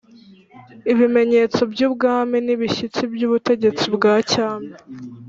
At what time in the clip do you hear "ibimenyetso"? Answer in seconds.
0.91-1.61